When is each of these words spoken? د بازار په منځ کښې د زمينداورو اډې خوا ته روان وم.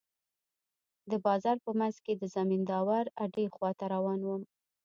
د 1.11 1.11
بازار 1.25 1.57
په 1.65 1.71
منځ 1.79 1.95
کښې 2.03 2.13
د 2.17 2.23
زمينداورو 2.35 3.13
اډې 3.23 3.45
خوا 3.55 3.71
ته 3.79 3.85
روان 3.93 4.19
وم. 4.23 4.41